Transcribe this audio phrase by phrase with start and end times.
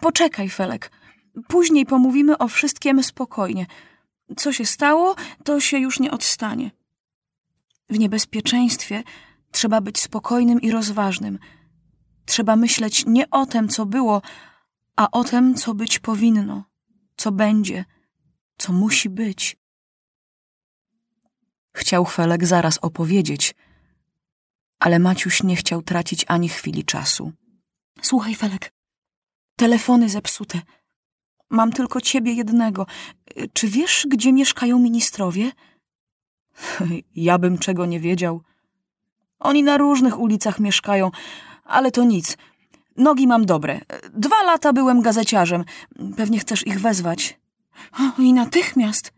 [0.00, 0.90] Poczekaj, Felek.
[1.48, 3.66] Później pomówimy o wszystkim spokojnie.
[4.36, 6.70] Co się stało, to się już nie odstanie.
[7.88, 9.02] W niebezpieczeństwie
[9.50, 11.38] trzeba być spokojnym i rozważnym.
[12.26, 14.22] Trzeba myśleć nie o tym, co było,
[14.96, 16.64] a o tym, co być powinno,
[17.16, 17.84] co będzie,
[18.58, 19.56] co musi być.
[21.72, 23.54] Chciał Felek zaraz opowiedzieć,
[24.78, 27.32] ale Maciuś nie chciał tracić ani chwili czasu.
[28.02, 28.72] Słuchaj, Felek,
[29.60, 30.60] telefony zepsute.
[31.50, 32.86] Mam tylko ciebie jednego.
[33.52, 35.52] Czy wiesz, gdzie mieszkają ministrowie?
[37.28, 38.42] Ja bym czego nie wiedział.
[39.38, 41.10] Oni na różnych ulicach mieszkają,
[41.64, 42.36] ale to nic.
[42.96, 43.80] Nogi mam dobre.
[44.12, 45.64] Dwa lata byłem gazeciarzem.
[46.16, 47.40] Pewnie chcesz ich wezwać.
[47.92, 49.12] O, I natychmiast.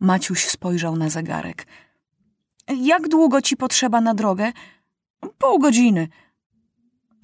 [0.00, 1.66] Maciuś spojrzał na zegarek.
[2.76, 4.52] Jak długo ci potrzeba na drogę?
[5.38, 6.08] Pół godziny.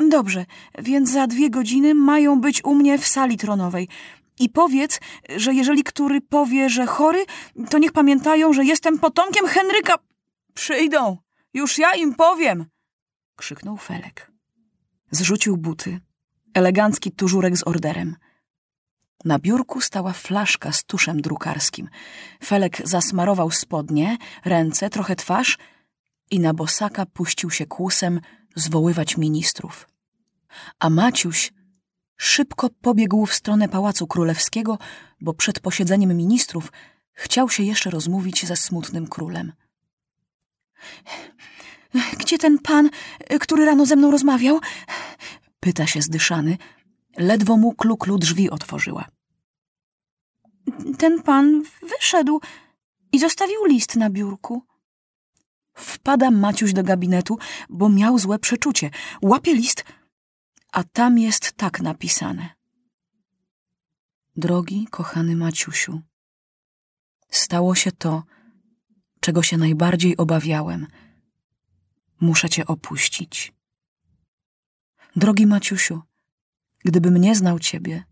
[0.08, 0.46] Dobrze,
[0.78, 3.88] więc za dwie godziny mają być u mnie w sali tronowej.
[4.38, 5.00] I powiedz,
[5.36, 7.24] że jeżeli który powie, że chory,
[7.70, 9.94] to niech pamiętają, że jestem potomkiem Henryka.
[10.54, 11.16] Przyjdą,
[11.54, 12.64] już ja im powiem,
[13.36, 14.32] krzyknął Felek.
[15.10, 16.00] Zrzucił buty,
[16.54, 18.16] elegancki tużurek z orderem.
[19.24, 21.88] Na biurku stała flaszka z tuszem drukarskim.
[22.44, 25.58] Felek zasmarował spodnie, ręce, trochę twarz
[26.30, 28.20] i na bosaka puścił się kłusem
[28.56, 29.89] zwoływać ministrów.
[30.78, 31.52] A Maciuś
[32.16, 34.78] szybko pobiegł w stronę Pałacu Królewskiego,
[35.20, 36.72] bo przed posiedzeniem ministrów
[37.12, 39.52] chciał się jeszcze rozmówić ze smutnym królem.
[42.18, 42.90] Gdzie ten pan,
[43.40, 44.60] który rano ze mną rozmawiał?
[45.60, 46.58] Pyta się zdyszany.
[47.18, 49.04] Ledwo mu kluklu drzwi otworzyła.
[50.98, 52.40] Ten pan wyszedł
[53.12, 54.62] i zostawił list na biurku.
[55.74, 58.90] Wpada Maciuś do gabinetu, bo miał złe przeczucie.
[59.22, 59.84] Łapie list,
[60.72, 62.50] a tam jest tak napisane.
[64.36, 66.00] Drogi, kochany Maciusiu,
[67.30, 68.22] stało się to,
[69.20, 70.86] czego się najbardziej obawiałem.
[72.20, 73.52] Muszę cię opuścić.
[75.16, 76.02] Drogi Maciusiu,
[76.84, 78.04] gdybym nie znał ciebie,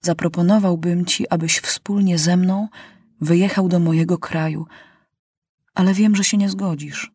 [0.00, 2.68] zaproponowałbym ci, abyś wspólnie ze mną
[3.20, 4.66] wyjechał do mojego kraju,
[5.74, 7.12] ale wiem, że się nie zgodzisz.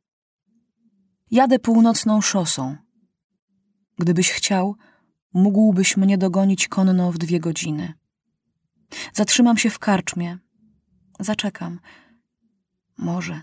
[1.32, 2.85] Jadę północną szosą.
[3.98, 4.76] Gdybyś chciał,
[5.34, 7.94] mógłbyś mnie dogonić konno w dwie godziny.
[9.14, 10.38] Zatrzymam się w karczmie.
[11.20, 11.80] Zaczekam.
[12.98, 13.42] Może.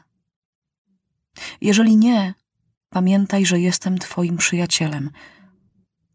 [1.61, 2.35] Jeżeli nie,
[2.91, 5.11] pamiętaj, że jestem twoim przyjacielem.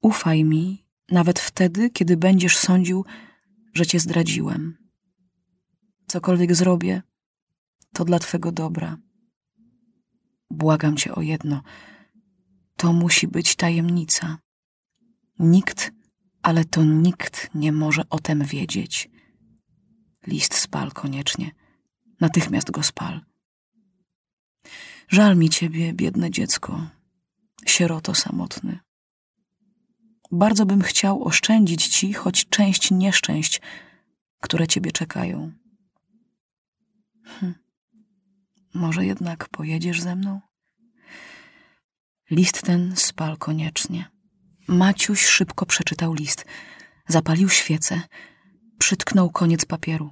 [0.02, 3.06] Ufaj mi, nawet wtedy, kiedy będziesz sądził,
[3.74, 4.78] że cię zdradziłem.
[6.08, 7.02] Cokolwiek zrobię,
[7.94, 8.98] to dla twego dobra.
[10.50, 11.62] Błagam cię o jedno.
[12.78, 14.38] To musi być tajemnica.
[15.40, 15.92] Nikt,
[16.42, 19.10] ale to nikt nie może o tem wiedzieć.
[20.28, 21.52] List spal koniecznie.
[22.22, 23.22] Natychmiast go spal.
[25.08, 26.90] Żal mi ciebie, biedne dziecko,
[27.66, 28.80] sieroto samotny.
[30.32, 33.62] Bardzo bym chciał oszczędzić ci choć część nieszczęść,
[34.42, 35.52] które ciebie czekają.
[37.24, 37.54] Hm.
[38.74, 40.47] Może jednak pojedziesz ze mną?
[42.32, 44.12] List ten spal koniecznie.
[44.68, 46.46] Maciuś szybko przeczytał list.
[47.08, 48.02] Zapalił świecę.
[48.78, 50.10] Przytknął koniec papieru.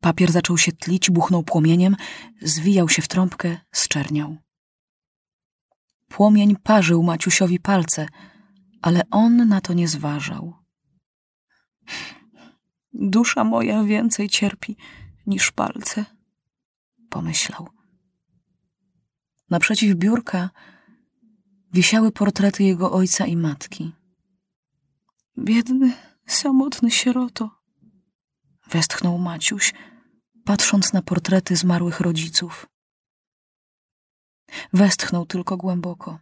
[0.00, 1.96] Papier zaczął się tlić, buchnął płomieniem,
[2.42, 4.36] zwijał się w trąbkę, zczerniał.
[6.08, 8.08] Płomień parzył Maciusiowi palce,
[8.82, 10.54] ale on na to nie zważał.
[12.92, 14.76] Dusza moja więcej cierpi
[15.26, 16.04] niż palce,
[17.10, 17.68] pomyślał.
[19.50, 20.50] Naprzeciw biurka
[21.74, 23.92] wisiały portrety jego ojca i matki.
[25.38, 25.94] Biedny,
[26.26, 27.50] samotny sieroto,
[28.70, 29.74] westchnął Maciuś,
[30.44, 32.66] patrząc na portrety zmarłych rodziców.
[34.72, 36.18] Westchnął tylko głęboko.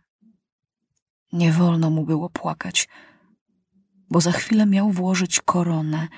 [1.32, 2.88] Nie wolno mu było płakać,
[4.10, 6.09] bo za chwilę miał włożyć koronę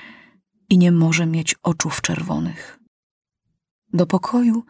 [0.69, 2.79] i nie może mieć oczów czerwonych.
[3.93, 4.65] Do pokoju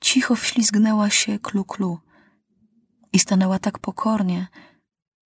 [0.00, 1.98] cicho wślizgnęła się klu-klu
[3.12, 4.48] i stanęła tak pokornie,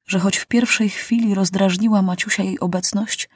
[0.07, 3.29] że choć w pierwszej chwili rozdrażniła Maciusia jej obecność,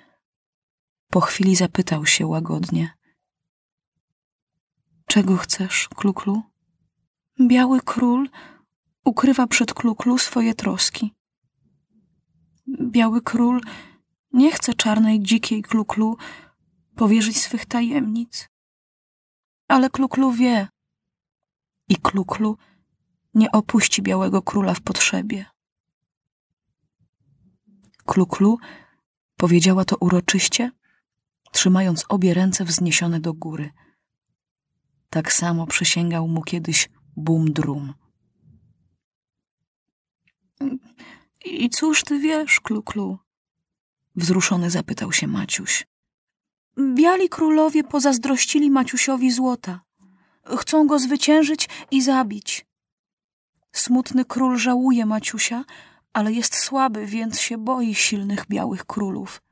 [1.10, 2.98] po chwili zapytał się łagodnie.
[5.06, 6.42] Czego chcesz, Kluklu?
[7.40, 8.28] Biały król
[9.04, 11.14] ukrywa przed Kluklu swoje troski.
[12.82, 13.60] Biały król
[14.32, 16.16] nie chce czarnej, dzikiej Kluklu
[16.96, 18.48] powierzyć swych tajemnic.
[19.68, 20.68] Ale Kluklu wie
[21.88, 22.56] i Kluklu
[23.34, 25.46] nie opuści białego króla w potrzebie.
[28.04, 28.58] Kluklu
[29.36, 30.70] powiedziała to uroczyście,
[31.52, 33.70] trzymając obie ręce wzniesione do góry.
[35.10, 37.92] Tak samo przysięgał mu kiedyś Bum-Drum.
[41.44, 43.19] I cóż ty wiesz, Kluklu?
[44.16, 45.86] Wzruszony zapytał się Maciuś.
[46.94, 49.80] Biali królowie pozazdrościli Maciusiowi złota.
[50.58, 52.67] Chcą go zwyciężyć i zabić.
[53.72, 55.64] Smutny król żałuje Maciusia,
[56.12, 59.42] ale jest słaby, więc się boi silnych białych królów.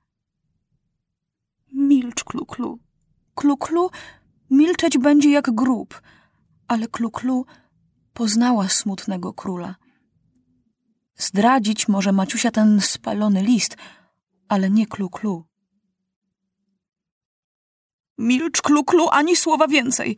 [1.73, 2.79] Milcz, Kluklu.
[3.35, 3.91] Kluklu
[4.51, 6.03] milczeć będzie jak grób,
[6.69, 7.47] ale Kluklu
[8.13, 9.75] poznała smutnego króla.
[11.17, 13.77] Zdradzić może Maciusia ten spalony list,
[14.49, 15.45] ale nie Kluklu.
[18.19, 20.17] Milcz, Kluklu, ani słowa więcej!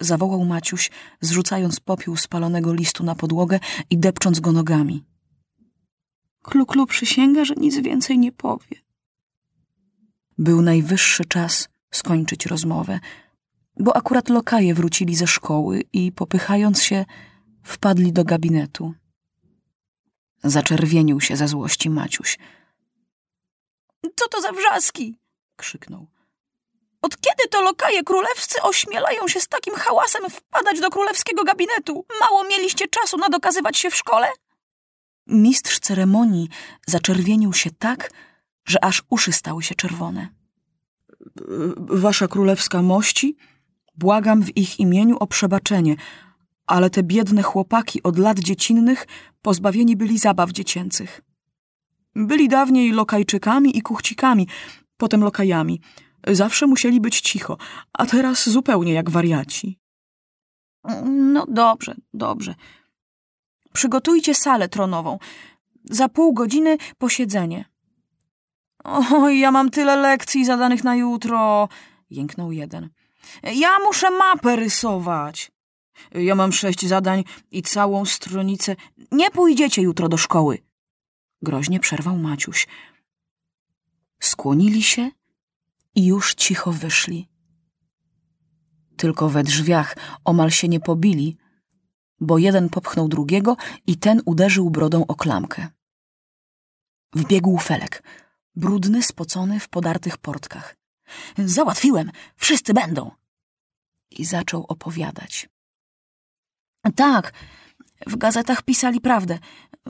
[0.00, 3.60] Zawołał Maciuś, zrzucając popiół spalonego listu na podłogę
[3.90, 5.04] i depcząc go nogami.
[6.42, 8.76] Kluklu przysięga, że nic więcej nie powie.
[10.38, 13.00] Był najwyższy czas skończyć rozmowę,
[13.80, 17.04] bo akurat lokaje wrócili ze szkoły i popychając się,
[17.62, 18.94] wpadli do gabinetu.
[20.44, 22.38] Zaczerwienił się ze złości Maciuś.
[24.16, 25.18] Co to za wrzaski?
[25.56, 26.06] krzyknął.
[27.04, 32.06] Od kiedy to lokaje królewscy ośmielają się z takim hałasem wpadać do królewskiego gabinetu?
[32.20, 34.26] Mało mieliście czasu na dokazywać się w szkole?
[35.26, 36.48] Mistrz ceremonii
[36.86, 38.10] zaczerwienił się tak,
[38.64, 40.28] że aż uszy stały się czerwone.
[41.76, 43.36] Wasza królewska mości,
[43.94, 45.96] błagam w ich imieniu o przebaczenie,
[46.66, 49.06] ale te biedne chłopaki od lat dziecinnych
[49.42, 51.20] pozbawieni byli zabaw dziecięcych.
[52.14, 54.48] Byli dawniej lokajczykami i kuchcikami,
[54.96, 55.80] potem lokajami.
[56.26, 57.58] Zawsze musieli być cicho,
[57.92, 59.78] a teraz zupełnie jak wariaci.
[61.04, 62.54] No dobrze, dobrze.
[63.72, 65.18] Przygotujcie salę tronową.
[65.84, 67.64] Za pół godziny posiedzenie.
[68.84, 71.68] Oj, ja mam tyle lekcji zadanych na jutro,
[72.10, 72.90] jęknął jeden.
[73.42, 75.52] Ja muszę mapę rysować.
[76.14, 78.76] Ja mam sześć zadań i całą stronicę.
[79.12, 80.58] Nie pójdziecie jutro do szkoły.
[81.42, 82.66] Groźnie przerwał Maciuś.
[84.20, 85.10] Skłonili się
[85.94, 87.28] i już cicho wyszli.
[88.96, 91.36] Tylko we drzwiach omal się nie pobili,
[92.20, 93.56] bo jeden popchnął drugiego
[93.86, 95.68] i ten uderzył brodą o klamkę.
[97.14, 98.02] Wbiegł Felek,
[98.56, 100.76] brudny, spocony, w podartych portkach.
[101.38, 103.10] Załatwiłem, wszyscy będą.
[104.10, 105.48] I zaczął opowiadać.
[106.96, 107.32] Tak,
[108.06, 109.38] w gazetach pisali prawdę.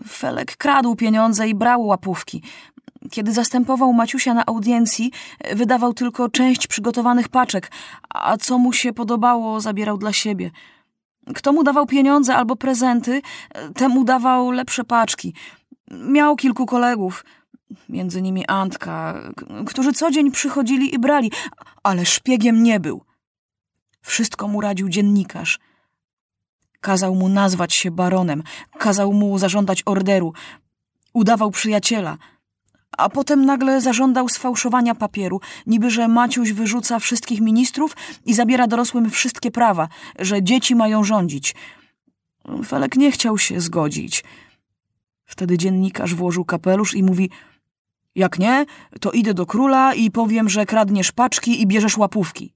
[0.09, 2.43] Felek kradł pieniądze i brał łapówki.
[3.11, 5.13] Kiedy zastępował Maciusia na audiencji,
[5.55, 7.71] wydawał tylko część przygotowanych paczek,
[8.09, 10.51] a co mu się podobało, zabierał dla siebie.
[11.35, 13.23] Kto mu dawał pieniądze albo prezenty,
[13.75, 15.35] temu dawał lepsze paczki.
[15.91, 17.25] Miał kilku kolegów,
[17.89, 19.15] między nimi Antka,
[19.67, 21.33] którzy co dzień przychodzili i brali,
[21.83, 23.05] ale szpiegiem nie był.
[24.01, 25.59] Wszystko mu radził dziennikarz.
[26.81, 28.43] Kazał mu nazwać się baronem,
[28.79, 30.33] kazał mu zażądać orderu,
[31.13, 32.19] udawał przyjaciela–
[32.97, 37.97] a potem nagle zażądał sfałszowania papieru, niby że Maciuś wyrzuca wszystkich ministrów
[38.27, 39.89] i zabiera dorosłym wszystkie prawa,
[40.19, 41.55] że dzieci mają rządzić.
[42.67, 44.25] Felek nie chciał się zgodzić.
[45.25, 47.31] Wtedy dziennikarz włożył kapelusz i mówi
[48.15, 48.67] jak nie,
[49.01, 52.53] to idę do króla i powiem, że kradniesz paczki i bierzesz łapówki.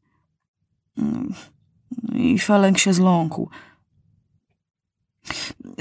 [2.15, 3.51] I Felek się zląkł.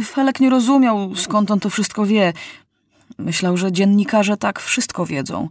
[0.06, 2.34] Felek nie rozumiał, skąd on to wszystko wie.
[3.18, 5.50] Myślał, że dziennikarze tak wszystko wiedzą.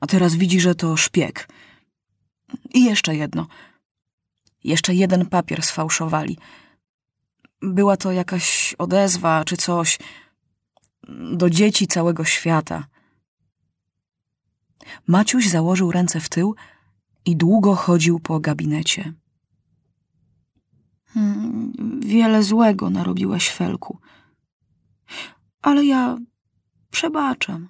[0.00, 1.48] A teraz widzi, że to szpieg.
[2.74, 3.46] I jeszcze jedno.
[4.64, 6.38] Jeszcze jeden papier sfałszowali.
[7.62, 9.98] Była to jakaś odezwa czy coś
[11.32, 12.86] do dzieci całego świata.
[15.06, 16.54] Maciuś założył ręce w tył
[17.24, 19.12] i długo chodził po gabinecie.
[21.06, 23.98] Hmm, wiele złego narobiłeś, Felku.
[25.62, 26.18] Ale ja
[26.94, 27.68] Przebaczam.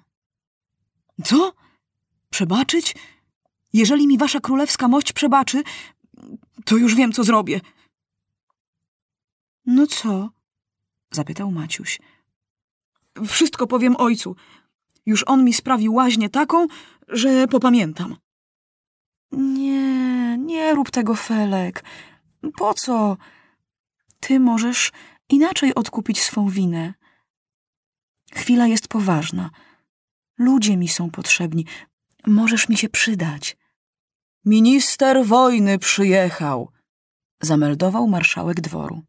[1.23, 1.53] Co?
[2.29, 2.95] Przebaczyć?
[3.73, 5.63] Jeżeli mi wasza królewska mość przebaczy,
[6.65, 7.61] to już wiem, co zrobię.
[9.65, 10.29] No co?
[11.11, 11.99] zapytał Maciuś.
[13.27, 14.35] Wszystko powiem ojcu.
[15.05, 16.67] Już on mi sprawił łaźnię taką,
[17.07, 18.15] że popamiętam.
[19.31, 21.83] Nie, nie rób tego, Felek.
[22.57, 23.17] Po co?
[24.19, 24.91] Ty możesz
[25.29, 26.93] inaczej odkupić swą winę.
[28.35, 29.49] Chwila jest poważna.
[30.37, 31.65] Ludzie mi są potrzebni.
[32.27, 33.57] Możesz mi się przydać.
[34.45, 36.71] Minister wojny przyjechał,
[37.41, 39.03] zameldował marszałek dworu.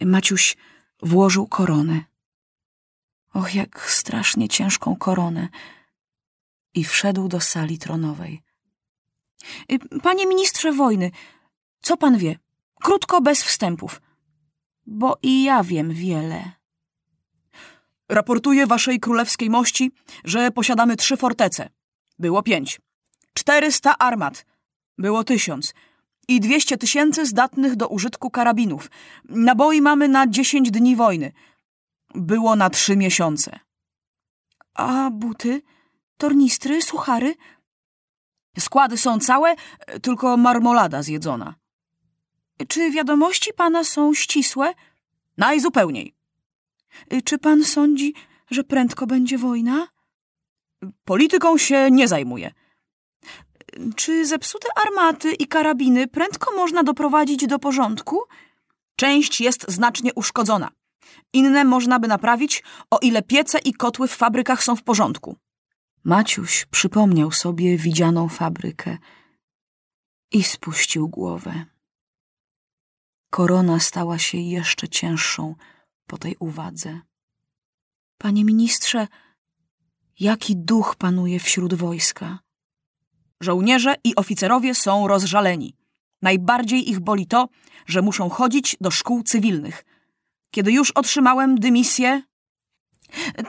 [0.00, 0.56] Maciuś
[1.02, 2.04] włożył koronę.
[3.34, 5.48] Och, jak strasznie ciężką koronę.
[6.74, 8.42] I wszedł do sali tronowej.
[9.72, 11.10] Y, Panie ministrze wojny,
[11.82, 12.38] co pan wie?
[12.74, 14.02] Krótko, bez wstępów.
[14.86, 16.59] Bo i ja wiem wiele.
[18.10, 19.92] Raportuję waszej królewskiej mości,
[20.24, 21.68] że posiadamy trzy fortece.
[22.18, 22.80] Było pięć.
[23.34, 24.46] Czterysta armat.
[24.98, 25.74] Było tysiąc.
[26.28, 28.90] I dwieście tysięcy zdatnych do użytku karabinów.
[29.28, 31.32] Naboi mamy na dziesięć dni wojny.
[32.14, 33.58] Było na trzy miesiące.
[34.74, 35.62] A buty?
[36.16, 36.82] Tornistry?
[36.82, 37.34] Suchary?
[38.58, 39.54] Składy są całe,
[40.02, 41.54] tylko marmolada zjedzona.
[42.68, 44.74] Czy wiadomości pana są ścisłe?
[45.36, 46.19] Najzupełniej.
[47.24, 48.14] Czy pan sądzi,
[48.50, 49.88] że prędko będzie wojna?
[51.04, 52.52] Polityką się nie zajmuję.
[53.96, 58.20] Czy zepsute armaty i karabiny prędko można doprowadzić do porządku?
[58.96, 60.70] Część jest znacznie uszkodzona.
[61.32, 65.36] Inne można by naprawić, o ile piece i kotły w fabrykach są w porządku.
[66.04, 68.98] Maciuś przypomniał sobie widzianą fabrykę
[70.32, 71.64] i spuścił głowę.
[73.30, 75.54] Korona stała się jeszcze cięższą
[76.10, 77.00] po tej uwadze.
[78.18, 79.08] Panie ministrze,
[80.20, 82.38] jaki duch panuje wśród wojska?
[83.40, 85.76] Żołnierze i oficerowie są rozżaleni.
[86.22, 87.48] Najbardziej ich boli to,
[87.86, 89.84] że muszą chodzić do szkół cywilnych.
[90.50, 92.22] Kiedy już otrzymałem dymisję...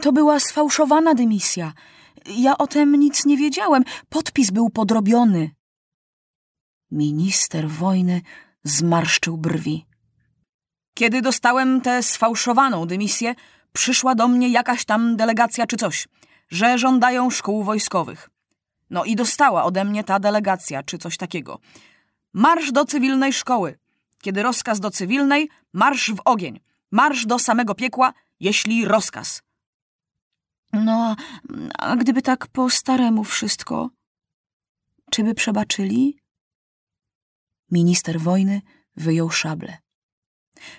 [0.01, 1.73] To była sfałszowana dymisja.
[2.25, 3.83] Ja o tym nic nie wiedziałem.
[4.09, 5.51] Podpis był podrobiony.
[6.91, 8.21] Minister wojny
[8.63, 9.90] zmarszczył brwi.
[11.01, 13.35] Kiedy dostałem tę sfałszowaną dymisję,
[13.73, 16.07] przyszła do mnie jakaś tam delegacja czy coś,
[16.49, 18.29] że żądają szkół wojskowych.
[18.89, 21.59] No i dostała ode mnie ta delegacja czy coś takiego.
[22.33, 23.79] Marsz do cywilnej szkoły.
[24.21, 26.59] Kiedy rozkaz do cywilnej, marsz w ogień.
[26.91, 29.41] Marsz do samego piekła, jeśli rozkaz.
[30.73, 31.15] No,
[31.77, 33.89] a gdyby tak po staremu wszystko,
[35.11, 36.19] czy by przebaczyli?
[37.71, 38.61] Minister wojny
[38.95, 39.77] wyjął szablę.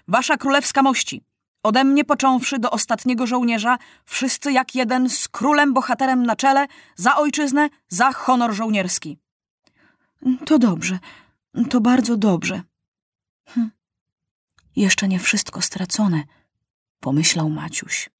[0.09, 1.25] Wasza królewska mości,
[1.63, 7.17] ode mnie począwszy do ostatniego żołnierza, wszyscy jak jeden z królem bohaterem na czele, za
[7.17, 9.19] ojczyznę, za honor żołnierski.
[10.47, 10.99] To dobrze,
[11.71, 12.63] to bardzo dobrze.
[13.49, 13.71] Hm.
[14.77, 16.25] Jeszcze nie wszystko stracone,
[17.01, 18.12] pomyślał Maciuś.